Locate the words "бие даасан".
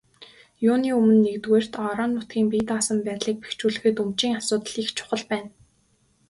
2.51-2.97